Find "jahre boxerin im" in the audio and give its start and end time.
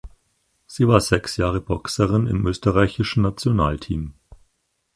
1.37-2.47